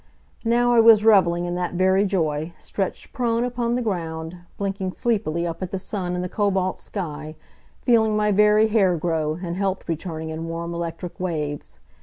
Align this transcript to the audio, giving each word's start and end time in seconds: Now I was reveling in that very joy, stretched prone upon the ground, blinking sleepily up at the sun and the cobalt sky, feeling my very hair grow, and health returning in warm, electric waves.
Now 0.45 0.73
I 0.73 0.79
was 0.79 1.05
reveling 1.05 1.45
in 1.45 1.53
that 1.53 1.75
very 1.75 2.05
joy, 2.05 2.53
stretched 2.57 3.13
prone 3.13 3.43
upon 3.43 3.75
the 3.75 3.83
ground, 3.83 4.35
blinking 4.57 4.93
sleepily 4.93 5.45
up 5.45 5.61
at 5.61 5.69
the 5.69 5.77
sun 5.77 6.15
and 6.15 6.23
the 6.23 6.27
cobalt 6.27 6.79
sky, 6.79 7.35
feeling 7.83 8.17
my 8.17 8.31
very 8.31 8.67
hair 8.69 8.97
grow, 8.97 9.35
and 9.43 9.55
health 9.57 9.87
returning 9.87 10.31
in 10.31 10.47
warm, 10.49 10.73
electric 10.73 11.19
waves. 11.19 11.77